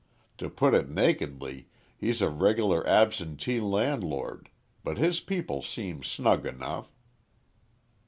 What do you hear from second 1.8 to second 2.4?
he's a